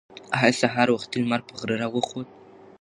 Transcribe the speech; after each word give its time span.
ایا 0.39 0.51
سهار 0.61 0.87
وختي 0.91 1.17
لمر 1.23 1.41
په 1.47 1.53
غره 1.59 1.75
راوخوت؟ 1.81 2.27